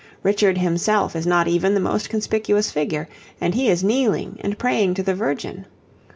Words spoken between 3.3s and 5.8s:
and he is kneeling and praying to the Virgin.